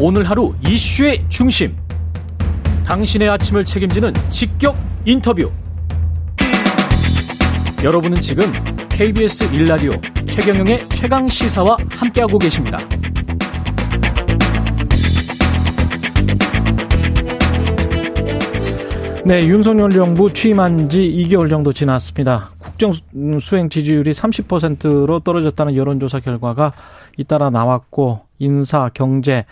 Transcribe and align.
오늘 0.00 0.30
하루 0.30 0.54
이슈의 0.64 1.24
중심. 1.28 1.76
당신의 2.86 3.28
아침을 3.30 3.64
책임지는 3.64 4.12
직격 4.30 4.76
인터뷰. 5.04 5.50
여러분은 7.82 8.20
지금 8.20 8.44
KBS 8.88 9.52
일라디오 9.52 9.92
최경영의 10.24 10.88
최강 10.90 11.26
시사와 11.26 11.76
함께하고 11.90 12.38
계십니다. 12.38 12.78
네, 19.24 19.46
윤석열 19.48 19.90
정부 19.90 20.32
취임한 20.32 20.88
지 20.88 21.00
2개월 21.00 21.50
정도 21.50 21.72
지났습니다. 21.72 22.50
국정 22.60 22.92
수행 23.40 23.68
지지율이 23.68 24.12
30%로 24.12 25.18
떨어졌다는 25.18 25.74
여론조사 25.74 26.20
결과가 26.20 26.72
잇따라 27.16 27.50
나왔고 27.50 28.27
인사, 28.38 28.90
경제, 28.92 29.44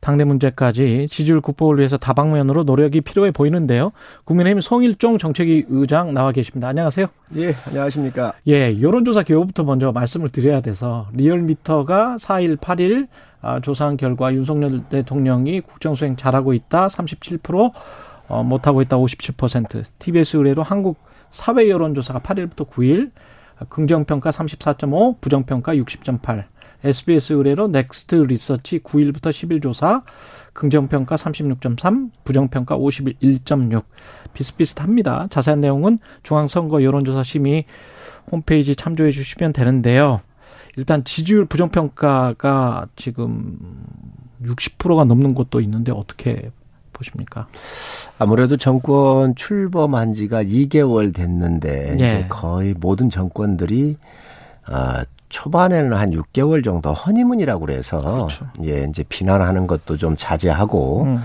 당내 0.00 0.24
문제까지 0.24 1.08
지지율 1.10 1.40
극복을 1.40 1.78
위해서 1.78 1.96
다방면으로 1.96 2.64
노력이 2.64 3.00
필요해 3.00 3.32
보이는데요. 3.32 3.92
국민의힘 4.24 4.60
송일종 4.60 5.18
정책위 5.18 5.66
의장 5.68 6.14
나와 6.14 6.32
계십니다. 6.32 6.68
안녕하세요. 6.68 7.06
예, 7.36 7.54
안녕하십니까. 7.66 8.32
예, 8.46 8.80
여론조사 8.80 9.22
기호부터 9.24 9.64
먼저 9.64 9.92
말씀을 9.92 10.28
드려야 10.28 10.60
돼서 10.60 11.08
리얼미터가 11.14 12.16
4일, 12.18 12.56
8일 12.58 13.08
아, 13.40 13.60
조사한 13.60 13.96
결과 13.96 14.34
윤석열 14.34 14.82
대통령이 14.88 15.60
국정 15.60 15.94
수행 15.94 16.16
잘하고 16.16 16.54
있다 16.54 16.88
37%, 16.88 17.72
어, 18.28 18.42
못하고 18.42 18.82
있다 18.82 18.96
57%. 18.96 19.84
TBS 19.98 20.36
의뢰로 20.38 20.62
한국 20.62 20.98
사회 21.30 21.68
여론조사가 21.68 22.20
8일부터 22.20 22.68
9일 22.68 23.10
긍정평가 23.68 24.30
34.5, 24.30 25.20
부정평가 25.20 25.74
60.8. 25.74 26.44
SBS 26.84 27.32
의뢰로 27.34 27.68
넥스트 27.68 28.14
리서치 28.14 28.80
9일부터 28.80 29.30
10일 29.30 29.62
조사 29.62 30.02
긍정평가 30.52 31.16
36.3, 31.16 32.10
부정평가 32.24 32.76
51.6 32.76 33.82
비슷비슷합니다. 34.34 35.28
자세한 35.30 35.60
내용은 35.60 35.98
중앙선거 36.22 36.82
여론조사 36.82 37.22
심의 37.22 37.64
홈페이지 38.30 38.76
참조해 38.76 39.10
주시면 39.10 39.52
되는데요. 39.52 40.20
일단 40.76 41.04
지지율 41.04 41.44
부정평가가 41.46 42.88
지금 42.96 43.58
60%가 44.42 45.04
넘는 45.04 45.34
곳도 45.34 45.60
있는데 45.60 45.92
어떻게 45.92 46.50
보십니까? 46.92 47.46
아무래도 48.18 48.56
정권 48.56 49.34
출범한 49.34 50.12
지가 50.12 50.44
2개월 50.44 51.14
됐는데 51.14 51.90
예. 51.90 51.94
이제 51.94 52.26
거의 52.28 52.74
모든 52.74 53.10
정권들이 53.10 53.96
아 54.64 55.04
초반에는 55.28 55.92
한 55.92 56.10
6개월 56.10 56.64
정도 56.64 56.92
허니문이라고 56.92 57.60
그래서 57.60 57.98
그렇죠. 57.98 58.46
예, 58.64 58.86
이제 58.88 59.04
비난하는 59.08 59.66
것도 59.66 59.96
좀 59.96 60.16
자제하고 60.16 61.04
음. 61.04 61.22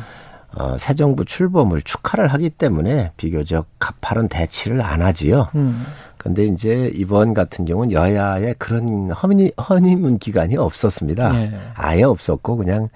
어, 0.55 0.77
새 0.77 0.93
정부 0.93 1.25
출범을 1.25 1.81
축하를 1.81 2.27
하기 2.27 2.51
때문에 2.51 3.11
비교적 3.17 3.65
가파른 3.79 4.27
대치를 4.27 4.81
안 4.81 5.01
하지요. 5.01 5.49
음. 5.55 5.85
근데 6.17 6.45
이제 6.45 6.89
이번 6.93 7.33
같은 7.33 7.65
경우는 7.65 7.91
여야의 7.91 8.55
그런 8.57 9.11
허니, 9.11 9.51
허니문 9.57 10.19
기간이 10.19 10.55
없었습니다. 10.55 11.41
예. 11.41 11.59
아예 11.73 12.03
없었고 12.03 12.55
그냥 12.55 12.89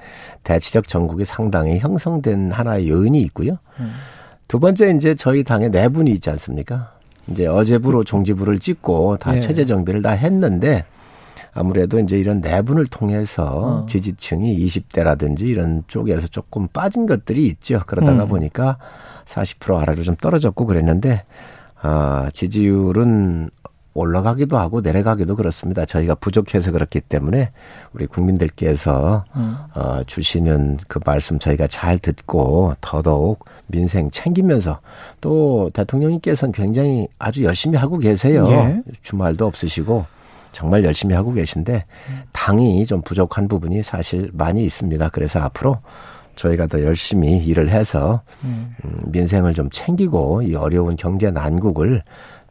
대치적 0.44 0.88
전국이 0.88 1.26
상당히 1.26 1.80
형성된 1.80 2.52
하나의 2.52 2.90
요인이 2.90 3.20
있고요. 3.24 3.58
음. 3.80 3.96
두 4.48 4.60
번째 4.60 4.92
이제 4.92 5.14
저희 5.14 5.44
당에 5.44 5.68
네 5.68 5.90
분이 5.90 6.12
있지 6.12 6.30
않습니까? 6.30 6.94
이제 7.30 7.48
어제부로 7.48 8.04
종지부를 8.04 8.60
찍고 8.60 9.18
다 9.18 9.36
예. 9.36 9.42
체제 9.42 9.66
정비를 9.66 10.02
다 10.02 10.12
했는데 10.12 10.86
아무래도 11.58 12.00
이제 12.00 12.18
이런 12.18 12.40
내분을 12.40 12.86
통해서 12.86 13.46
어. 13.46 13.86
지지층이 13.88 14.66
20대라든지 14.66 15.42
이런 15.42 15.84
쪽에서 15.88 16.28
조금 16.28 16.68
빠진 16.68 17.08
것들이 17.08 17.48
있죠. 17.48 17.82
그러다가 17.88 18.24
음. 18.24 18.30
보니까 18.30 18.78
40% 19.26 19.82
아래로 19.82 20.04
좀 20.04 20.16
떨어졌고 20.16 20.66
그랬는데 20.68 21.24
아, 21.82 22.30
지지율은 22.34 23.50
올라가기도 23.94 24.60
하고 24.60 24.82
내려가기도 24.82 25.36
그렇습니다. 25.36 25.86
저희가 25.86 26.14
부족해서 26.16 26.72
그렇기 26.72 27.02
때문에 27.02 27.50
우리 27.94 28.06
국민들께서 28.06 29.26
음. 29.36 29.58
어, 29.74 30.02
주시는 30.06 30.78
그 30.88 31.00
말씀 31.04 31.40
저희가 31.40 31.66
잘 31.66 31.98
듣고 31.98 32.76
더더욱 32.80 33.46
민생 33.66 34.12
챙기면서 34.12 34.80
또 35.20 35.72
대통령님께서는 35.74 36.52
굉장히 36.52 37.08
아주 37.18 37.44
열심히 37.44 37.78
하고 37.78 37.98
계세요. 37.98 38.48
예. 38.50 38.84
주말도 39.02 39.48
없으시고 39.48 40.06
정말 40.58 40.84
열심히 40.84 41.14
하고 41.14 41.34
계신데 41.34 41.86
당이 42.32 42.88
좀 42.88 43.04
부족한 43.04 43.48
부분이 43.48 43.84
사실 43.84 44.32
많이 44.34 44.64
있습니다. 44.64 45.10
그래서 45.10 45.40
앞으로 45.40 45.78
저희가 46.34 46.66
더 46.66 46.82
열심히 46.82 47.38
일을 47.38 47.70
해서 47.70 48.22
음, 48.44 48.74
민생을 49.06 49.54
좀 49.54 49.70
챙기고 49.70 50.42
이 50.42 50.56
어려운 50.56 50.96
경제 50.96 51.30
난국을 51.30 52.02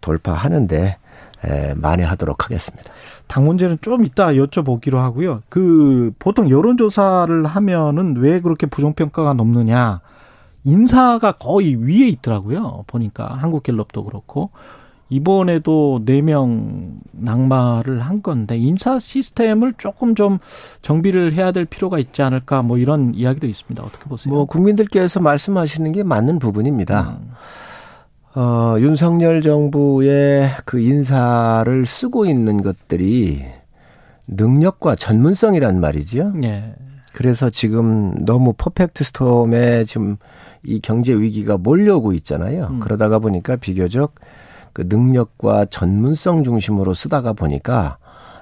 돌파하는데 0.00 0.98
에, 1.46 1.74
만회하도록 1.74 2.44
하겠습니다. 2.44 2.92
당 3.26 3.44
문제는 3.44 3.78
좀 3.82 4.04
이따 4.04 4.28
여쭤보기로 4.28 4.98
하고요. 4.98 5.42
그 5.48 6.12
보통 6.20 6.48
여론조사를 6.48 7.44
하면은 7.44 8.18
왜 8.18 8.40
그렇게 8.40 8.68
부정평가가 8.68 9.32
높느냐. 9.32 10.00
인사가 10.62 11.32
거의 11.32 11.74
위에 11.74 12.06
있더라고요. 12.06 12.84
보니까 12.86 13.26
한국갤럽도 13.34 14.04
그렇고 14.04 14.50
이번에도 15.08 16.00
네 16.04 16.20
명 16.20 16.98
낙마를 17.12 18.00
한 18.00 18.22
건데 18.22 18.56
인사 18.58 18.98
시스템을 18.98 19.74
조금 19.78 20.14
좀 20.14 20.38
정비를 20.82 21.32
해야 21.32 21.52
될 21.52 21.64
필요가 21.64 21.98
있지 21.98 22.22
않을까 22.22 22.62
뭐 22.62 22.78
이런 22.78 23.14
이야기도 23.14 23.46
있습니다. 23.46 23.82
어떻게 23.82 24.04
보세요? 24.08 24.34
뭐 24.34 24.44
국민들께서 24.44 25.20
말씀하시는 25.20 25.92
게 25.92 26.02
맞는 26.02 26.38
부분입니다. 26.38 27.18
음. 27.20 27.30
어, 28.38 28.76
윤석열 28.80 29.40
정부의 29.40 30.50
그 30.64 30.78
인사를 30.80 31.86
쓰고 31.86 32.26
있는 32.26 32.60
것들이 32.62 33.44
능력과 34.26 34.96
전문성이란 34.96 35.80
말이죠. 35.80 36.32
예. 36.44 36.74
그래서 37.14 37.48
지금 37.48 38.12
너무 38.26 38.52
퍼펙트 38.52 39.04
스톰에 39.04 39.84
지금 39.84 40.16
이 40.64 40.80
경제 40.80 41.14
위기가 41.14 41.56
몰려오고 41.56 42.12
있잖아요. 42.14 42.68
음. 42.72 42.80
그러다가 42.80 43.18
보니까 43.20 43.56
비교적 43.56 44.16
그 44.76 44.84
능력과 44.86 45.64
전문성 45.70 46.44
중심으로 46.44 46.92
쓰다가 46.92 47.32
보니까 47.32 47.96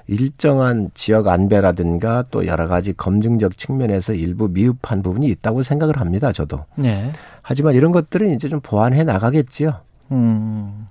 일정한 0.08 0.90
지역 0.92 1.28
안배라든가 1.28 2.24
또 2.32 2.48
여러 2.48 2.66
가지 2.66 2.92
검증적 2.92 3.56
측면에서 3.56 4.14
일부 4.14 4.48
미흡한 4.48 5.00
부분이 5.00 5.28
있다고 5.28 5.62
생각을 5.62 6.00
합니다. 6.00 6.32
저도. 6.32 6.64
예. 6.82 7.12
하지만 7.40 7.76
이런 7.76 7.92
것들은 7.92 8.34
이제 8.34 8.48
좀 8.48 8.58
보완해 8.60 9.04
나가겠지요. 9.04 9.74
음. 10.10 10.88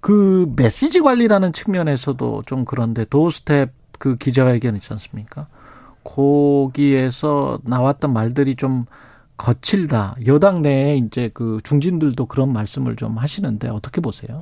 그 0.00 0.50
메시지 0.56 1.00
관리라는 1.00 1.52
측면에서도 1.52 2.44
좀 2.46 2.64
그런데 2.64 3.04
도스텝 3.04 3.72
그 3.98 4.16
기자회견 4.16 4.76
있지 4.76 4.94
않습니까? 4.94 5.46
거기에서 6.04 7.58
나왔던 7.64 8.14
말들이 8.14 8.56
좀 8.56 8.86
거칠다. 9.40 10.16
여당 10.26 10.60
내에 10.60 10.98
이제 10.98 11.30
그 11.32 11.60
중진들도 11.64 12.26
그런 12.26 12.52
말씀을 12.52 12.96
좀 12.96 13.16
하시는데 13.16 13.68
어떻게 13.68 14.02
보세요? 14.02 14.38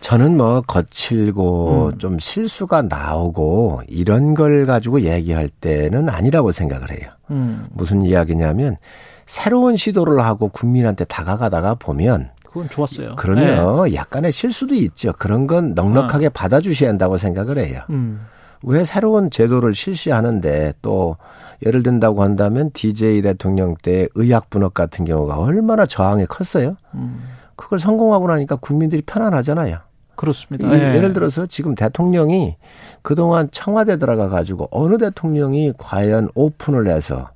저는 0.00 0.36
뭐 0.36 0.60
거칠고 0.60 1.86
음. 1.94 1.98
좀 1.98 2.18
실수가 2.18 2.82
나오고 2.82 3.80
이런 3.88 4.34
걸 4.34 4.66
가지고 4.66 5.00
얘기할 5.00 5.48
때는 5.48 6.10
아니라고 6.10 6.52
생각을 6.52 6.90
해요. 6.90 7.10
음. 7.30 7.68
무슨 7.70 8.02
이야기냐면 8.02 8.76
새로운 9.24 9.76
시도를 9.76 10.20
하고 10.20 10.48
국민한테 10.48 11.04
다가가다가 11.06 11.76
보면 11.76 12.30
그건 12.44 12.68
좋았어요. 12.68 13.16
그러면 13.16 13.94
약간의 13.94 14.30
실수도 14.30 14.74
있죠. 14.74 15.12
그런 15.18 15.46
건 15.46 15.72
넉넉하게 15.74 16.28
받아주셔야 16.28 16.90
한다고 16.90 17.16
생각을 17.16 17.58
해요. 17.58 17.80
네. 17.88 17.94
음. 17.94 18.20
왜 18.66 18.84
새로운 18.84 19.30
제도를 19.30 19.74
실시하는데 19.74 20.74
또 20.82 21.16
예를 21.64 21.82
든다고 21.82 22.22
한다면 22.22 22.70
DJ 22.72 23.22
대통령 23.22 23.74
때 23.82 24.08
의학 24.14 24.50
분업 24.50 24.74
같은 24.74 25.04
경우가 25.04 25.38
얼마나 25.38 25.86
저항이 25.86 26.26
컸어요. 26.26 26.76
음. 26.94 27.22
그걸 27.56 27.78
성공하고 27.78 28.26
나니까 28.28 28.56
국민들이 28.56 29.02
편안하잖아요. 29.02 29.78
그렇습니다. 30.16 30.68
이- 30.74 30.80
예. 30.80 30.94
예를 30.96 31.12
들어서 31.12 31.46
지금 31.46 31.74
대통령이 31.74 32.56
그동안 33.02 33.48
청와대 33.52 33.98
들어가 33.98 34.28
가지고 34.28 34.68
어느 34.70 34.96
대통령이 34.98 35.72
과연 35.78 36.28
오픈을 36.34 36.86
해서 36.88 37.30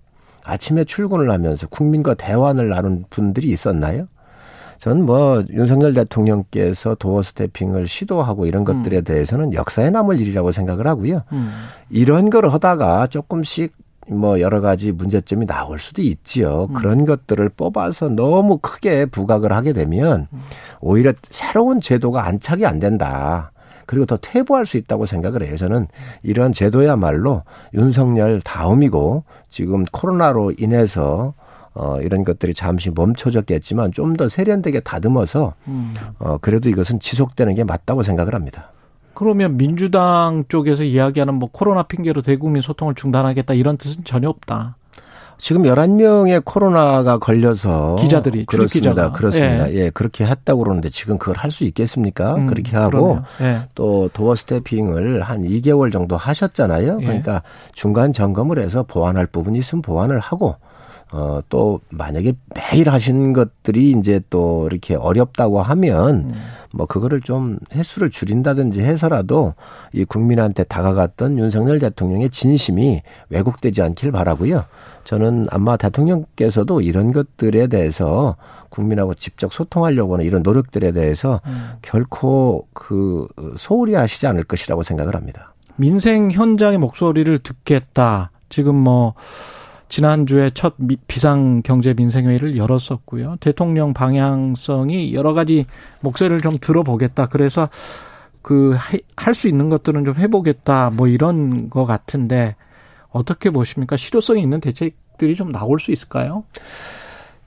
아침에 0.44 0.84
출근을 0.84 1.30
하면서 1.30 1.66
국민과 1.68 2.14
대화를 2.14 2.68
나눈 2.70 3.04
분들이 3.10 3.48
있었나요? 3.50 4.06
저는 4.78 5.04
뭐 5.04 5.44
윤석열 5.50 5.92
대통령께서 5.94 6.94
도어 6.94 7.22
스태핑을 7.22 7.86
시도하고 7.86 8.46
이런 8.46 8.64
것들에 8.64 9.00
대해서는 9.02 9.52
역사에 9.52 9.90
남을 9.90 10.20
일이라고 10.20 10.52
생각을 10.52 10.86
하고요. 10.86 11.22
음. 11.32 11.50
이런 11.90 12.30
걸 12.30 12.48
하다가 12.48 13.08
조금씩 13.08 13.72
뭐 14.08 14.40
여러 14.40 14.60
가지 14.60 14.92
문제점이 14.92 15.46
나올 15.46 15.78
수도 15.78 16.02
있지요. 16.02 16.68
그런 16.68 17.04
것들을 17.04 17.48
뽑아서 17.50 18.08
너무 18.08 18.58
크게 18.58 19.06
부각을 19.06 19.52
하게 19.52 19.72
되면 19.72 20.26
오히려 20.80 21.12
새로운 21.28 21.80
제도가 21.80 22.26
안착이 22.26 22.64
안 22.64 22.78
된다. 22.78 23.52
그리고 23.86 24.04
더 24.04 24.18
퇴보할 24.18 24.66
수 24.66 24.76
있다고 24.76 25.06
생각을 25.06 25.42
해요. 25.42 25.56
저는 25.56 25.88
이런 26.22 26.52
제도야말로 26.52 27.42
윤석열 27.72 28.40
다음이고 28.42 29.24
지금 29.48 29.84
코로나로 29.86 30.52
인해서 30.58 31.32
어, 31.78 31.98
이런 32.00 32.24
것들이 32.24 32.52
잠시 32.52 32.90
멈춰졌겠지만 32.90 33.92
좀 33.92 34.16
더 34.18 34.26
세련되게 34.26 34.80
다듬어서 34.80 35.54
음. 35.68 35.94
어, 36.18 36.38
그래도 36.38 36.68
이것은 36.68 36.98
지속되는 36.98 37.54
게 37.54 37.62
맞다고 37.62 38.02
생각을 38.02 38.34
합니다. 38.34 38.72
그러면 39.14 39.56
민주당 39.56 40.44
쪽에서 40.48 40.82
이야기하는 40.82 41.34
뭐 41.34 41.48
코로나 41.52 41.84
핑계로 41.84 42.22
대국민 42.22 42.60
소통을 42.62 42.94
중단하겠다 42.94 43.54
이런 43.54 43.76
뜻은 43.76 44.02
전혀 44.04 44.28
없다. 44.28 44.76
지금 45.40 45.62
11명의 45.62 46.42
코로나가 46.44 47.18
걸려서 47.18 47.94
기자들이 48.00 48.46
그렇습니다. 48.46 48.90
기자가. 48.90 49.12
그렇습니다. 49.12 49.70
예. 49.70 49.74
예. 49.84 49.90
그렇게 49.90 50.24
했다고 50.26 50.64
그러는데 50.64 50.90
지금 50.90 51.16
그걸 51.16 51.36
할 51.36 51.52
수 51.52 51.62
있겠습니까? 51.64 52.34
음, 52.34 52.46
그렇게 52.46 52.76
하고 52.76 53.20
예. 53.40 53.60
또 53.76 54.08
도어 54.12 54.34
스태핑을 54.34 55.22
한 55.22 55.42
2개월 55.42 55.92
정도 55.92 56.16
하셨잖아요. 56.16 56.98
예. 57.02 57.04
그러니까 57.06 57.42
중간 57.72 58.12
점검을 58.12 58.58
해서 58.58 58.82
보완할 58.82 59.26
부분이 59.26 59.58
있으면 59.60 59.82
보완을 59.82 60.18
하고 60.18 60.56
어, 61.10 61.40
또 61.48 61.80
만약에 61.90 62.34
매일 62.54 62.90
하신 62.90 63.32
것들이 63.32 63.92
이제 63.92 64.20
또 64.30 64.68
이렇게 64.70 64.94
어렵다고 64.94 65.62
하면 65.62 66.16
음. 66.16 66.32
뭐 66.72 66.86
그거를 66.86 67.22
좀 67.22 67.58
횟수를 67.74 68.10
줄인다든지 68.10 68.82
해서라도 68.82 69.54
이 69.94 70.04
국민한테 70.04 70.64
다가갔던 70.64 71.38
윤석열 71.38 71.78
대통령의 71.78 72.28
진심이 72.30 73.00
왜곡되지 73.30 73.80
않길 73.80 74.12
바라고요. 74.12 74.64
저는 75.04 75.46
아마 75.50 75.78
대통령께서도 75.78 76.82
이런 76.82 77.12
것들에 77.12 77.68
대해서 77.68 78.36
국민하고 78.68 79.14
직접 79.14 79.54
소통하려고 79.54 80.14
하는 80.14 80.26
이런 80.26 80.42
노력들에 80.42 80.92
대해서 80.92 81.40
음. 81.46 81.70
결코 81.80 82.66
그 82.74 83.26
소홀히 83.56 83.94
하시지 83.94 84.26
않을 84.26 84.44
것이라고 84.44 84.82
생각을 84.82 85.14
합니다. 85.14 85.54
민생 85.76 86.30
현장의 86.30 86.76
목소리를 86.76 87.38
듣겠다. 87.38 88.30
지금 88.50 88.74
뭐 88.74 89.14
지난주에 89.88 90.50
첫 90.54 90.74
비상 91.06 91.62
경제 91.62 91.94
민생회의를 91.94 92.56
열었었고요. 92.56 93.36
대통령 93.40 93.94
방향성이 93.94 95.14
여러 95.14 95.32
가지 95.34 95.66
목소리를 96.00 96.40
좀 96.40 96.58
들어보겠다. 96.60 97.26
그래서 97.26 97.68
그 98.42 98.76
할 99.16 99.34
수 99.34 99.48
있는 99.48 99.68
것들은 99.68 100.04
좀 100.04 100.14
해보겠다. 100.14 100.90
뭐 100.94 101.06
이런 101.08 101.70
거 101.70 101.84
같은데 101.86 102.54
어떻게 103.10 103.50
보십니까? 103.50 103.96
실효성이 103.96 104.42
있는 104.42 104.60
대책들이 104.60 105.34
좀 105.34 105.52
나올 105.52 105.80
수 105.80 105.92
있을까요? 105.92 106.44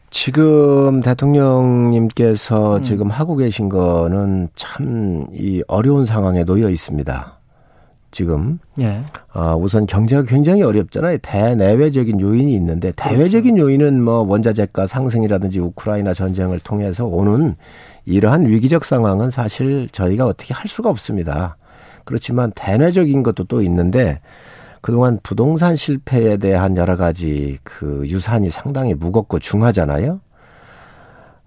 지금 0.09 1.01
대통령님께서 1.01 2.77
음. 2.77 2.83
지금 2.83 3.09
하고 3.09 3.35
계신 3.35 3.69
거는 3.69 4.49
참 4.55 5.27
이 5.33 5.63
어려운 5.67 6.05
상황에 6.05 6.43
놓여 6.43 6.69
있습니다. 6.69 7.40
지금 8.11 8.59
예. 8.79 9.01
어, 9.33 9.55
우선 9.55 9.85
경제가 9.85 10.23
굉장히 10.23 10.61
어렵잖아요. 10.61 11.17
대내외적인 11.21 12.19
요인이 12.19 12.53
있는데 12.53 12.91
대외적인 12.95 13.57
요인은 13.57 14.01
뭐 14.03 14.23
원자재가 14.23 14.87
상승이라든지 14.87 15.59
우크라이나 15.59 16.13
전쟁을 16.13 16.59
통해서 16.59 17.05
오는 17.05 17.55
이러한 18.05 18.45
위기적 18.47 18.85
상황은 18.85 19.31
사실 19.31 19.89
저희가 19.91 20.25
어떻게 20.25 20.53
할 20.53 20.67
수가 20.67 20.89
없습니다. 20.89 21.57
그렇지만 22.03 22.51
대내적인 22.55 23.23
것도 23.23 23.45
또 23.45 23.61
있는데 23.61 24.19
그동안 24.81 25.19
부동산 25.21 25.75
실패에 25.75 26.37
대한 26.37 26.75
여러 26.75 26.97
가지 26.97 27.57
그 27.63 28.03
유산이 28.07 28.49
상당히 28.49 28.93
무겁고 28.95 29.39
중하잖아요. 29.39 30.19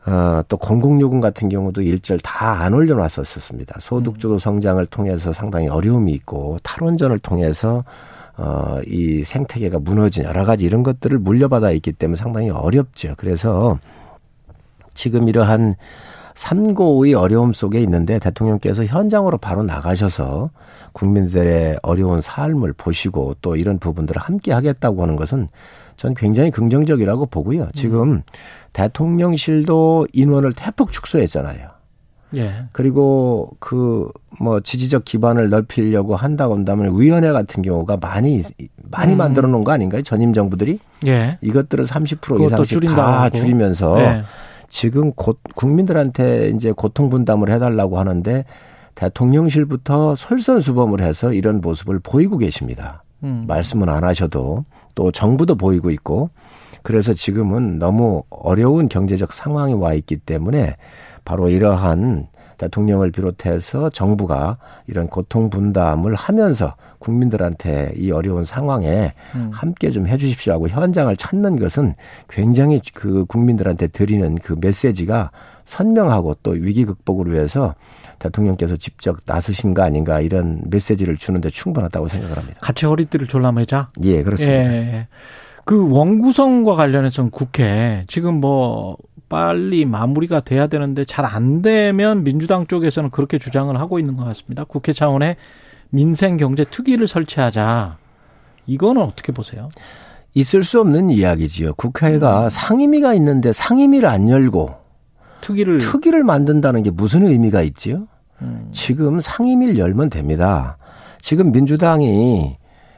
어, 0.06 0.42
또 0.48 0.56
공공요금 0.58 1.20
같은 1.20 1.48
경우도 1.48 1.82
일절 1.82 2.18
다 2.20 2.54
안 2.64 2.74
올려놨었습니다. 2.74 3.80
소득주도 3.80 4.38
성장을 4.38 4.84
통해서 4.86 5.32
상당히 5.32 5.68
어려움이 5.68 6.12
있고 6.12 6.58
탈원전을 6.62 7.18
통해서 7.20 7.84
어, 8.36 8.80
이 8.86 9.22
생태계가 9.24 9.78
무너진 9.78 10.24
여러 10.24 10.44
가지 10.44 10.64
이런 10.64 10.82
것들을 10.82 11.18
물려받아 11.18 11.70
있기 11.72 11.92
때문에 11.92 12.16
상당히 12.16 12.50
어렵죠. 12.50 13.14
그래서 13.16 13.78
지금 14.92 15.28
이러한 15.28 15.76
삼고의 16.34 17.14
어려움 17.14 17.52
속에 17.52 17.80
있는데 17.82 18.18
대통령께서 18.18 18.84
현장으로 18.84 19.38
바로 19.38 19.62
나가셔서 19.62 20.50
국민들의 20.92 21.78
어려운 21.82 22.20
삶을 22.20 22.72
보시고 22.74 23.36
또 23.40 23.56
이런 23.56 23.78
부분들을 23.78 24.20
함께 24.20 24.52
하겠다고 24.52 25.02
하는 25.02 25.16
것은 25.16 25.48
저는 25.96 26.14
굉장히 26.16 26.50
긍정적이라고 26.50 27.26
보고요. 27.26 27.68
지금 27.72 28.12
음. 28.12 28.22
대통령실도 28.72 30.08
인원을 30.12 30.52
대폭 30.52 30.92
축소했잖아요. 30.92 31.70
예. 32.36 32.66
그리고 32.72 33.52
그 33.60 34.08
뭐 34.40 34.60
지지적 34.60 35.04
기반을 35.04 35.48
넓히려고 35.48 36.16
한다고 36.16 36.54
한다면 36.54 36.98
위원회 36.98 37.32
같은 37.32 37.62
경우가 37.62 37.98
많이 37.98 38.42
많이 38.90 39.12
음. 39.12 39.18
만들어 39.18 39.48
놓은 39.48 39.64
거 39.64 39.72
아닌가요? 39.72 40.02
전임 40.02 40.32
정부들이 40.32 40.78
예. 41.06 41.38
이것들을 41.40 41.84
30% 41.84 42.46
이상씩 42.46 42.80
다 42.94 43.30
줄이면서 43.30 44.00
예. 44.00 44.22
지금 44.74 45.12
곧 45.12 45.38
국민들한테 45.54 46.48
이제 46.48 46.72
고통 46.72 47.08
분담을 47.08 47.48
해달라고 47.48 47.96
하는데 47.96 48.44
대통령실부터 48.96 50.16
솔선수범을 50.16 51.00
해서 51.00 51.32
이런 51.32 51.60
모습을 51.60 52.00
보이고 52.00 52.38
계십니다. 52.38 53.04
음. 53.22 53.44
말씀은 53.46 53.88
안 53.88 54.02
하셔도 54.02 54.64
또 54.96 55.12
정부도 55.12 55.54
보이고 55.54 55.92
있고 55.92 56.30
그래서 56.82 57.14
지금은 57.14 57.78
너무 57.78 58.24
어려운 58.30 58.88
경제적 58.88 59.32
상황이 59.32 59.74
와 59.74 59.94
있기 59.94 60.16
때문에 60.16 60.74
바로 61.24 61.48
이러한 61.48 62.26
대통령을 62.58 63.10
비롯해서 63.10 63.90
정부가 63.90 64.58
이런 64.86 65.08
고통 65.08 65.50
분담을 65.50 66.14
하면서 66.14 66.74
국민들한테 66.98 67.92
이 67.96 68.10
어려운 68.10 68.44
상황에 68.44 69.12
음. 69.34 69.50
함께 69.52 69.90
좀 69.90 70.06
해주십시오 70.06 70.54
하고 70.54 70.68
현장을 70.68 71.14
찾는 71.16 71.58
것은 71.58 71.94
굉장히 72.28 72.80
그 72.94 73.24
국민들한테 73.26 73.88
드리는 73.88 74.36
그 74.36 74.56
메시지가 74.58 75.30
선명하고 75.64 76.36
또 76.42 76.52
위기 76.52 76.84
극복을 76.84 77.32
위해서 77.32 77.74
대통령께서 78.18 78.76
직접 78.76 79.16
나서신 79.24 79.74
거 79.74 79.82
아닌가 79.82 80.20
이런 80.20 80.60
메시지를 80.66 81.16
주는데 81.16 81.50
충분하다고 81.50 82.08
생각을 82.08 82.36
합니다. 82.36 82.58
같이 82.60 82.86
허리띠를 82.86 83.26
졸라매자? 83.26 83.88
예, 84.02 84.22
그렇습니다. 84.22 84.72
예. 84.72 85.08
그 85.64 85.90
원구성과 85.90 86.74
관련해서는 86.74 87.30
국회 87.30 88.04
지금 88.06 88.40
뭐 88.40 88.96
빨리 89.28 89.84
마무리가 89.84 90.40
돼야 90.40 90.66
되는데 90.66 91.04
잘 91.04 91.24
안 91.24 91.62
되면 91.62 92.22
민주당 92.24 92.66
쪽에서는 92.66 93.10
그렇게 93.10 93.38
주장을 93.38 93.74
하고 93.78 93.98
있는 93.98 94.16
것 94.16 94.24
같습니다. 94.24 94.64
국회 94.64 94.92
차원의 94.92 95.36
민생 95.90 96.36
경제 96.36 96.64
특위를 96.64 97.08
설치하자. 97.08 97.96
이거는 98.66 99.02
어떻게 99.02 99.32
보세요? 99.32 99.68
있을 100.34 100.64
수 100.64 100.80
없는 100.80 101.10
이야기지요. 101.10 101.74
국회가 101.74 102.44
음. 102.44 102.48
상임위가 102.48 103.14
있는데 103.14 103.52
상임위를 103.52 104.08
안 104.08 104.28
열고 104.28 104.74
특위를 105.40 105.78
특위를 105.78 106.24
만든다는 106.24 106.82
게 106.82 106.90
무슨 106.90 107.26
의미가 107.26 107.62
있지요? 107.62 108.06
음. 108.42 108.68
지금 108.72 109.20
상임위를 109.20 109.78
열면 109.78 110.10
됩니다. 110.10 110.76
지금 111.20 111.52
민주당이 111.52 112.56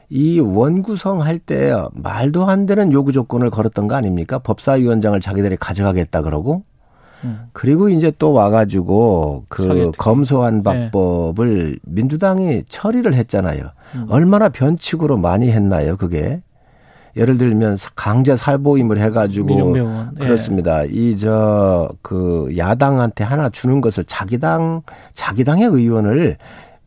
이 0.09 0.39
원구성 0.39 1.21
할 1.21 1.39
때 1.39 1.73
말도 1.93 2.47
안 2.49 2.65
되는 2.65 2.91
요구 2.93 3.11
조건을 3.11 3.49
걸었던 3.49 3.87
거 3.87 3.95
아닙니까? 3.95 4.39
법사위원장을 4.39 5.19
자기들이 5.19 5.57
가져가겠다 5.57 6.21
그러고 6.21 6.63
음. 7.23 7.47
그리고 7.51 7.89
이제 7.89 8.11
또 8.17 8.31
와가지고 8.31 9.45
그. 9.49 9.91
검소한 9.97 10.57
네. 10.57 10.63
방법을 10.63 11.71
네. 11.71 11.75
민주당이 11.83 12.63
처리를 12.69 13.13
했잖아요. 13.15 13.71
음. 13.95 14.05
얼마나 14.09 14.49
변칙으로 14.49 15.17
많이 15.17 15.51
했나요, 15.51 15.97
그게? 15.97 16.41
예를 17.15 17.37
들면 17.37 17.77
강제 17.95 18.35
살보임을 18.35 18.99
해가지고 19.01 19.77
예. 19.77 20.19
그렇습니다. 20.19 20.85
예. 20.85 20.89
이저 20.91 21.89
그 22.03 22.53
야당한테 22.55 23.23
하나 23.23 23.49
주는 23.49 23.81
것을 23.81 24.03
자기 24.03 24.37
당 24.37 24.83
자기 25.13 25.43
당의 25.43 25.65
의원을 25.65 26.37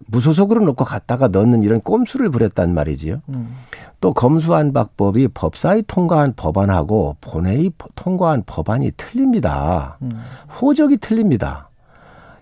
무소속으로 0.07 0.65
놓고 0.65 0.85
갔다가 0.85 1.29
넣는 1.29 1.63
이런 1.63 1.81
꼼수를 1.81 2.31
부렸단 2.31 2.75
말이지요. 2.75 3.21
음. 3.29 3.57
또 4.01 4.13
검수한 4.13 4.73
박법이 4.73 5.29
법사위 5.29 5.85
통과한 5.87 6.33
법안하고 6.35 7.17
본회의 7.21 7.71
통과한 7.95 8.43
법안이 8.47 8.93
틀립니다. 8.97 9.99
음. 10.03 10.21
호적이 10.61 10.97
틀립니다. 10.99 11.69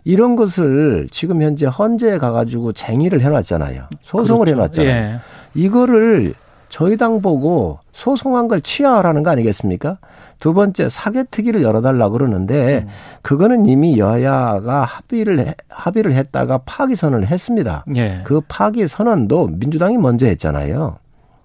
이런 0.04 0.36
것을 0.36 1.08
지금 1.10 1.42
현재 1.42 1.66
헌재에 1.66 2.18
가가지고 2.18 2.72
쟁의를 2.72 3.20
해놨잖아요. 3.20 3.88
소송을 4.00 4.46
그렇죠. 4.46 4.82
해놨잖아요. 4.82 5.14
예. 5.14 5.20
이거를 5.54 6.34
저희 6.68 6.96
당 6.96 7.20
보고 7.20 7.78
소송한 7.92 8.48
걸 8.48 8.60
취하하라는 8.60 9.22
거 9.22 9.30
아니겠습니까? 9.30 9.98
두 10.38 10.54
번째 10.54 10.88
사개특위를 10.88 11.62
열어달라 11.62 12.10
그러는데 12.10 12.84
음. 12.84 12.88
그거는 13.22 13.66
이미 13.66 13.98
여야가 13.98 14.84
합의를 14.84 15.54
합의를 15.68 16.12
했다가 16.12 16.58
파기 16.64 16.94
선언을 16.94 17.26
했습니다. 17.26 17.84
예. 17.96 18.20
그 18.24 18.40
파기 18.46 18.86
선언도 18.86 19.48
민주당이 19.48 19.98
먼저 19.98 20.26
했잖아요. 20.26 20.98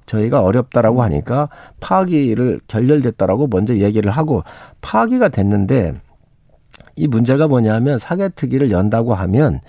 저희가 0.06 0.42
어렵다라고 0.42 1.00
음. 1.00 1.04
하니까 1.04 1.50
파기를 1.80 2.60
결렬됐다라고 2.68 3.48
먼저 3.48 3.76
얘기를 3.76 4.12
하고 4.12 4.44
파기가 4.82 5.30
됐는데 5.30 5.94
이 6.96 7.08
문제가 7.08 7.48
뭐냐면 7.48 7.98
사개특위를 7.98 8.70
연다고 8.72 9.16
하면 9.16 9.60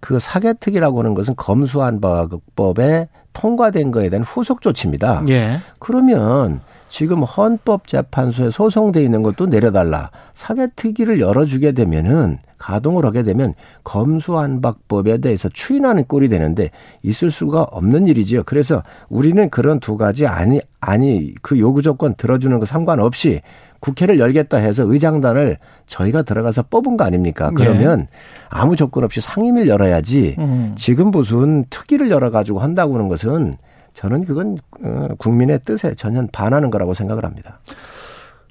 그 0.00 0.18
사개특위라고 0.18 1.00
하는 1.00 1.14
것은 1.14 1.36
검수안박법에 1.36 3.08
통과된 3.32 3.90
거에 3.90 4.10
대한 4.10 4.22
후속 4.24 4.60
조치입니다. 4.60 5.24
예. 5.28 5.60
그러면 5.78 6.60
지금 6.88 7.22
헌법재판소에 7.22 8.50
소송돼 8.50 9.02
있는 9.02 9.22
것도 9.22 9.46
내려달라. 9.46 10.10
사개특위를 10.34 11.20
열어주게 11.20 11.72
되면은 11.72 12.38
가동을 12.58 13.04
하게 13.04 13.22
되면 13.22 13.54
검수안박법에 13.82 15.18
대해서 15.18 15.48
추인하는 15.48 16.04
꼴이 16.04 16.28
되는데 16.28 16.70
있을 17.02 17.30
수가 17.30 17.62
없는 17.62 18.06
일이지요. 18.06 18.44
그래서 18.44 18.82
우리는 19.08 19.50
그런 19.50 19.80
두 19.80 19.96
가지 19.96 20.26
아니 20.26 20.60
아니 20.80 21.34
그 21.42 21.58
요구 21.58 21.82
조건 21.82 22.14
들어주는 22.14 22.56
거 22.60 22.66
상관없이 22.66 23.40
국회를 23.82 24.20
열겠다 24.20 24.58
해서 24.58 24.84
의장단을 24.86 25.58
저희가 25.86 26.22
들어가서 26.22 26.62
뽑은 26.70 26.96
거 26.96 27.04
아닙니까? 27.04 27.50
네. 27.50 27.56
그러면 27.56 27.98
네. 27.98 28.08
아무 28.48 28.76
조건 28.76 29.02
없이 29.02 29.20
상임위를 29.20 29.68
열어야지 29.68 30.36
음. 30.38 30.72
지금 30.76 31.10
무슨 31.10 31.64
특위를 31.68 32.10
열어가지고 32.10 32.60
한다고 32.60 32.94
하는 32.94 33.08
것은 33.08 33.52
저는 33.94 34.24
그건 34.24 34.58
어, 34.84 35.08
국민의 35.18 35.60
뜻에 35.64 35.96
전혀 35.96 36.24
반하는 36.32 36.70
거라고 36.70 36.94
생각을 36.94 37.24
합니다. 37.24 37.58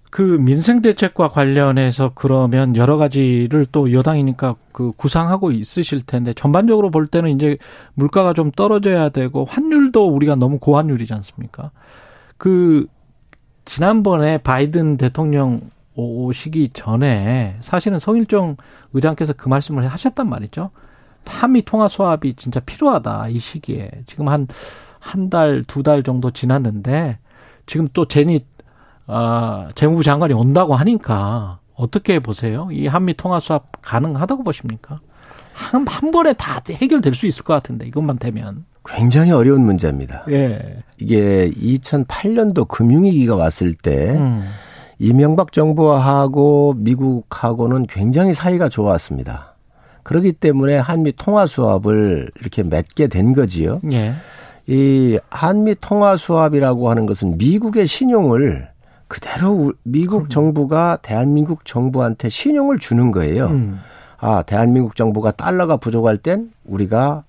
그 0.10 0.22
민생 0.22 0.82
대책과 0.82 1.30
관련해서 1.30 2.12
그러면 2.14 2.76
여러 2.76 2.98
가지를 2.98 3.66
또 3.72 3.94
여당이니까 3.94 4.56
그 4.74 4.92
구상하고 4.98 5.54
있으실 5.54 6.02
텐데 6.06 6.34
전반적으로 6.34 6.92
볼 6.92 7.08
때는 7.08 7.30
이제 7.30 7.58
물가가 7.94 8.34
좀 8.34 8.52
떨어져야 8.52 9.08
되고 9.08 9.46
환율도 9.46 10.10
우리가 10.10 10.36
너무 10.36 10.60
고환율이지 10.60 11.14
않습니까? 11.14 11.72
그 12.38 12.86
지난번에 13.74 14.38
바이든 14.38 14.98
대통령 14.98 15.62
오시기 15.96 16.70
전에 16.74 17.58
사실은 17.62 18.00
성일종 18.00 18.58
의장께서 18.94 19.34
그 19.34 19.50
말씀을 19.50 19.88
하셨단 19.88 20.30
말이죠. 20.30 20.72
한미 21.26 21.64
통화 21.64 21.88
수합이 21.88 22.34
진짜 22.34 22.60
필요하다 22.60 23.28
이 23.30 23.40
시기에 23.40 23.92
지금 24.08 24.28
한 24.28 24.48
한 25.02 25.30
달두달 25.30 26.04
정도 26.04 26.32
지났는데 26.32 27.18
지금 27.66 27.90
또 27.92 28.08
제니 28.08 28.40
아, 29.08 29.70
재무부 29.76 30.04
장관이 30.04 30.34
온다고 30.34 30.76
하니까 30.76 31.60
어떻게 31.76 32.20
보세요? 32.20 32.70
이 32.72 32.88
한미 32.88 33.16
통화 33.16 33.40
수합 33.40 33.82
가능하다고 33.82 34.44
보십니까? 34.44 35.02
한, 35.54 35.86
한 35.88 36.12
번에 36.12 36.34
다 36.34 36.62
해결될 36.70 37.16
수 37.16 37.28
있을 37.28 37.44
것 37.44 37.54
같은데 37.54 37.88
이것만 37.88 38.20
되면. 38.20 38.64
굉장히 38.86 39.32
어려운 39.32 39.64
문제입니다. 39.66 40.24
예. 40.30 40.78
이게 40.98 41.50
2008년도 41.52 42.68
금융위기가 42.68 43.36
왔을 43.36 43.74
때 43.74 44.12
음. 44.12 44.44
이명박 45.00 45.52
정부하고 45.52 46.76
미국하고는 46.78 47.88
굉장히 47.88 48.34
사이가 48.34 48.70
좋았습니다. 48.70 49.56
그렇기 50.04 50.34
때문에 50.34 50.78
한미 50.78 51.14
통화 51.16 51.46
수합을 51.46 52.32
이렇게 52.40 52.64
맺게 52.64 53.08
된 53.08 53.34
거지요. 53.34 53.82
예. 53.92 54.14
이 54.68 55.20
한미 55.30 55.76
통화 55.82 56.16
수합이라고 56.16 56.90
하는 56.90 57.06
것은 57.06 57.38
미국의 57.38 57.88
신용을 57.88 58.70
그대로 59.08 59.74
미국. 59.84 60.30
정부가 60.30 60.98
대한민국 61.02 61.66
정부한테 61.66 62.30
신용을 62.30 62.80
주는 62.80 63.12
거예요. 63.12 63.48
음. 63.48 63.80
아, 64.18 64.44
대한민국 64.44 64.96
정부가 64.96 65.32
달러가 65.32 65.78
부족할 65.78 66.18
땐 66.18 66.52
우리가 66.64 67.24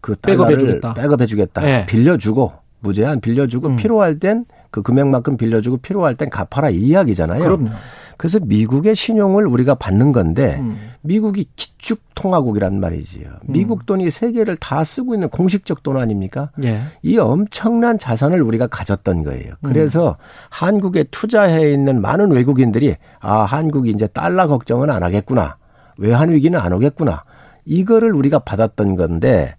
그 0.00 0.14
백업해주겠다. 0.16 0.94
백업해주겠다. 0.94 1.62
네. 1.62 1.86
빌려주고 1.86 2.52
무제한 2.80 3.20
빌려주고 3.20 3.68
음. 3.68 3.76
필요할 3.76 4.18
땐 4.18 4.44
그 4.70 4.82
금액만큼 4.82 5.36
빌려주고 5.36 5.78
필요할 5.78 6.14
땐 6.14 6.30
갚아라 6.30 6.70
이 6.70 6.76
이야기잖아요. 6.76 7.42
그럼요. 7.42 7.70
그래서 8.16 8.40
미국의 8.42 8.96
신용을 8.96 9.46
우리가 9.46 9.76
받는 9.76 10.10
건데 10.10 10.56
음. 10.58 10.76
미국이 11.02 11.46
기축 11.54 12.00
통화국이란 12.16 12.80
말이지요. 12.80 13.28
미국 13.44 13.86
돈이 13.86 14.10
세계를 14.10 14.56
다 14.56 14.82
쓰고 14.82 15.14
있는 15.14 15.28
공식적 15.28 15.84
돈 15.84 15.96
아닙니까? 15.96 16.50
예. 16.64 16.80
이 17.02 17.16
엄청난 17.16 17.96
자산을 17.96 18.42
우리가 18.42 18.66
가졌던 18.66 19.22
거예요. 19.22 19.54
그래서 19.62 20.16
한국에 20.50 21.04
투자해 21.04 21.72
있는 21.72 22.00
많은 22.00 22.32
외국인들이 22.32 22.96
아, 23.20 23.42
한국이 23.42 23.90
이제 23.90 24.08
달러 24.08 24.48
걱정은 24.48 24.90
안 24.90 25.04
하겠구나. 25.04 25.56
외환 25.96 26.30
위기는 26.30 26.58
안 26.58 26.72
오겠구나. 26.72 27.22
이거를 27.64 28.12
우리가 28.14 28.40
받았던 28.40 28.96
건데 28.96 29.54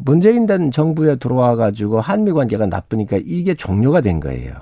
문재인 0.00 0.46
된 0.46 0.70
정부에 0.70 1.16
들어와 1.16 1.56
가지고 1.56 2.00
한미 2.00 2.32
관계가 2.32 2.66
나쁘니까 2.66 3.18
이게 3.24 3.54
종료가 3.54 4.00
된 4.00 4.20
거예요. 4.20 4.54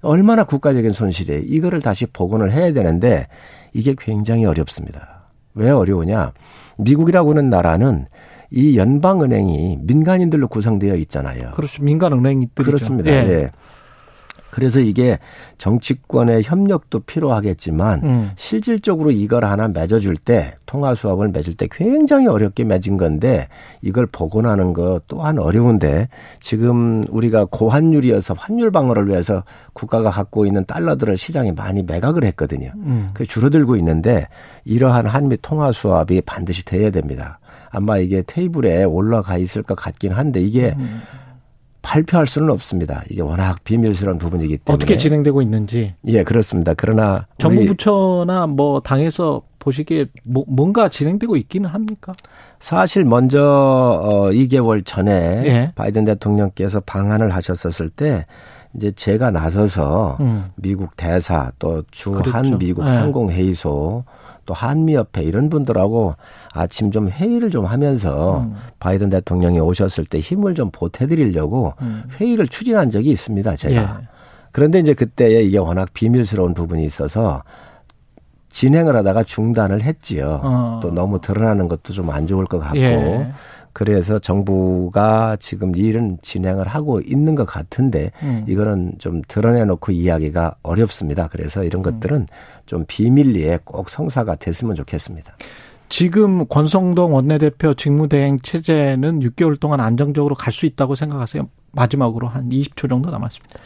얼마나 0.00 0.44
국가적인 0.44 0.92
손실이에요. 0.92 1.42
이거를 1.44 1.80
다시 1.80 2.06
복원을 2.06 2.52
해야 2.52 2.72
되는데 2.72 3.26
이게 3.72 3.94
굉장히 3.98 4.44
어렵습니다. 4.44 5.30
왜 5.54 5.70
어려우냐? 5.70 6.32
미국이라고 6.78 7.30
하는 7.30 7.50
나라는 7.50 8.06
이 8.50 8.78
연방은행이 8.78 9.80
민간인들로 9.82 10.48
구성되어 10.48 10.94
있잖아요. 10.96 11.50
그렇죠. 11.52 11.82
민간 11.82 12.12
은행들이죠. 12.12 12.64
그렇습니다. 12.64 13.10
예. 13.10 13.14
예. 13.14 13.50
그래서 14.50 14.80
이게 14.80 15.18
정치권의 15.58 16.42
협력도 16.42 17.00
필요하겠지만 17.00 18.00
음. 18.04 18.30
실질적으로 18.36 19.10
이걸 19.10 19.44
하나 19.44 19.68
맺어줄 19.68 20.16
때 20.16 20.54
통화 20.66 20.94
수합을 20.94 21.28
맺을 21.28 21.54
때 21.54 21.68
굉장히 21.70 22.26
어렵게 22.26 22.64
맺은 22.64 22.96
건데 22.96 23.48
이걸 23.82 24.06
복원하는 24.06 24.72
거 24.72 25.00
또한 25.06 25.38
어려운데 25.38 26.08
지금 26.40 27.04
우리가 27.08 27.46
고환율이어서 27.46 28.34
환율 28.34 28.70
방어를 28.70 29.08
위해서 29.08 29.44
국가가 29.72 30.10
갖고 30.10 30.46
있는 30.46 30.64
달러들을 30.64 31.16
시장에 31.16 31.52
많이 31.52 31.82
매각을 31.82 32.24
했거든요. 32.24 32.72
음. 32.76 33.08
그 33.14 33.26
줄어들고 33.26 33.76
있는데 33.76 34.26
이러한 34.64 35.06
한미 35.06 35.36
통화 35.42 35.72
수합이 35.72 36.22
반드시 36.22 36.64
돼야 36.64 36.90
됩니다. 36.90 37.38
아마 37.70 37.98
이게 37.98 38.22
테이블에 38.26 38.84
올라가 38.84 39.36
있을 39.36 39.62
것 39.62 39.74
같긴 39.74 40.12
한데 40.12 40.40
이게 40.40 40.74
음. 40.78 41.00
발표할 41.88 42.26
수는 42.26 42.50
없습니다. 42.50 43.02
이게 43.08 43.22
워낙 43.22 43.64
비밀스러운 43.64 44.18
부분이기 44.18 44.58
때문에 44.58 44.74
어떻게 44.74 44.98
진행되고 44.98 45.40
있는지 45.40 45.94
예 46.06 46.22
그렇습니다. 46.22 46.74
그러나 46.76 47.26
정부 47.38 47.64
부처나 47.64 48.46
뭐 48.46 48.80
당에서 48.80 49.40
보시기에 49.58 50.04
뭐, 50.22 50.44
뭔가 50.46 50.90
진행되고 50.90 51.36
있기는 51.36 51.68
합니까? 51.68 52.12
사실 52.60 53.04
먼저 53.04 53.40
어 53.40 54.30
2개월 54.30 54.84
전에 54.84 55.42
예. 55.46 55.72
바이든 55.76 56.04
대통령께서 56.04 56.80
방한을 56.80 57.30
하셨었을 57.30 57.88
때 57.88 58.26
이제 58.76 58.90
제가 58.90 59.30
나서서 59.30 60.18
음. 60.20 60.50
미국 60.56 60.94
대사 60.94 61.52
또 61.58 61.82
주한 61.90 62.22
그랬죠. 62.22 62.58
미국 62.58 62.84
예. 62.84 62.90
상공회의소 62.90 64.04
또 64.48 64.54
한미협회 64.54 65.22
이런 65.24 65.50
분들하고 65.50 66.14
아침 66.54 66.90
좀 66.90 67.10
회의를 67.10 67.50
좀 67.50 67.66
하면서 67.66 68.38
음. 68.38 68.54
바이든 68.80 69.10
대통령이 69.10 69.60
오셨을 69.60 70.06
때 70.06 70.18
힘을 70.20 70.54
좀 70.54 70.70
보태드리려고 70.72 71.74
음. 71.82 72.04
회의를 72.18 72.48
추진한 72.48 72.88
적이 72.88 73.10
있습니다. 73.10 73.56
제가. 73.56 73.98
예. 74.00 74.08
그런데 74.50 74.78
이제 74.78 74.94
그때에 74.94 75.42
이게 75.42 75.58
워낙 75.58 75.90
비밀스러운 75.92 76.54
부분이 76.54 76.82
있어서 76.86 77.42
진행을 78.48 78.96
하다가 78.96 79.24
중단을 79.24 79.82
했지요. 79.82 80.40
어. 80.42 80.80
또 80.82 80.90
너무 80.92 81.20
드러나는 81.20 81.68
것도 81.68 81.92
좀 81.92 82.08
안 82.08 82.26
좋을 82.26 82.46
것 82.46 82.58
같고. 82.58 82.78
예. 82.78 83.30
그래서 83.78 84.18
정부가 84.18 85.36
지금 85.38 85.76
일은 85.76 86.18
진행을 86.20 86.66
하고 86.66 87.00
있는 87.00 87.36
것 87.36 87.44
같은데 87.44 88.10
음. 88.24 88.44
이거는 88.48 88.94
좀 88.98 89.22
드러내놓고 89.28 89.92
이야기가 89.92 90.56
어렵습니다. 90.64 91.28
그래서 91.28 91.60
음. 91.60 91.64
이런 91.66 91.82
것들은 91.84 92.26
좀 92.66 92.84
비밀리에 92.88 93.60
꼭 93.62 93.88
성사가 93.88 94.34
됐으면 94.34 94.74
좋겠습니다. 94.74 95.32
지금 95.88 96.48
권성동 96.48 97.14
원내대표 97.14 97.74
직무대행 97.74 98.40
체제는 98.40 99.20
6개월 99.20 99.60
동안 99.60 99.78
안정적으로 99.78 100.34
갈 100.34 100.52
수 100.52 100.66
있다고 100.66 100.96
생각하세요? 100.96 101.48
마지막으로 101.70 102.26
한 102.26 102.48
20초 102.48 102.88
정도 102.88 103.12
남았습니다. 103.12 103.60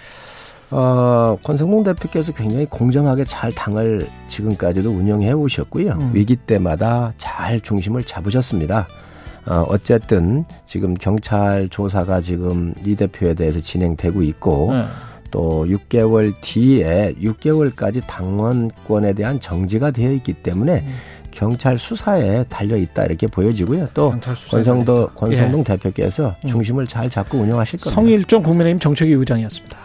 어, 0.73 1.39
권성동 1.43 1.85
대표께서 1.85 2.33
굉장히 2.35 2.67
공정하게 2.67 3.25
잘 3.25 3.51
당을 3.51 4.07
지금까지도 4.29 4.91
운영해 4.91 5.33
오셨고요. 5.33 5.93
음. 5.93 6.11
위기 6.13 6.37
때마다 6.37 7.15
잘 7.17 7.63
중심을 7.63 8.05
잡으셨습니다. 8.05 8.89
어, 9.47 9.65
어쨌든 9.69 10.45
지금 10.67 10.95
경찰 10.95 11.69
조사가 11.69 12.21
지금 12.21 12.75
이 12.85 12.95
대표에 12.95 13.35
대해서 13.35 13.61
진행되고 13.61 14.23
있고 14.23 14.73
네. 14.73 14.85
또 15.31 15.67
6개월 15.67 16.35
뒤에 16.43 17.15
6개월까지 17.21 18.03
당원권에 18.07 19.13
대한 19.13 19.41
정지가 19.41 19.91
되어 19.91 20.13
있기 20.13 20.35
때문에 20.35 20.85
음. 20.87 20.93
경찰 21.33 21.79
수사에 21.79 22.45
달려 22.45 22.77
있다 22.77 23.05
이렇게 23.05 23.27
보여지고요. 23.27 23.89
또 23.95 24.15
권성도. 24.51 25.09
권성동 25.15 25.65
대표께서 25.65 26.37
음. 26.45 26.49
중심을 26.49 26.87
잘 26.87 27.09
잡고 27.09 27.39
운영하실 27.39 27.81
겁니다. 27.81 27.95
성일종 27.95 28.43
국민의힘 28.43 28.79
정책위 28.79 29.13
의장이었습니다. 29.15 29.79